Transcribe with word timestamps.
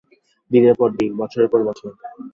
দিনের 0.51 0.75
পর 0.79 0.89
দিন, 0.97 1.11
বছরের 1.17 1.49
পর 1.51 1.61
বছর। 1.67 1.89